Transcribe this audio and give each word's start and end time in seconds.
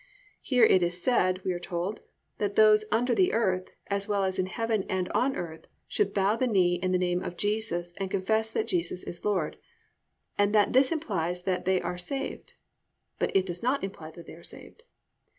"+ 0.23 0.41
Here 0.41 0.63
it 0.63 0.81
is 0.81 0.99
said, 0.99 1.43
we 1.45 1.53
are 1.53 1.59
told, 1.59 2.01
that 2.39 2.57
all 2.57 2.65
those 2.65 2.85
"under 2.91 3.13
the 3.13 3.33
earth" 3.33 3.69
as 3.85 4.07
well 4.07 4.23
as 4.23 4.39
in 4.39 4.47
heaven 4.47 4.83
and 4.89 5.07
on 5.09 5.35
earth 5.35 5.67
should 5.87 6.11
bow 6.11 6.35
the 6.35 6.47
knee 6.47 6.79
in 6.81 6.91
the 6.91 6.97
name 6.97 7.21
of 7.21 7.37
Jesus 7.37 7.93
and 7.97 8.09
confess 8.09 8.49
that 8.49 8.67
Jesus 8.67 9.03
Christ 9.03 9.19
is 9.19 9.23
Lord, 9.25 9.57
and 10.39 10.55
that 10.55 10.73
this 10.73 10.91
implies 10.91 11.43
that 11.43 11.65
they 11.65 11.79
are 11.83 11.99
saved. 11.99 12.55
But 13.19 13.35
it 13.35 13.45
does 13.45 13.61
not 13.61 13.83
imply 13.83 14.09
that 14.09 14.25
they 14.25 14.33
are 14.33 14.41
saved. 14.41 14.81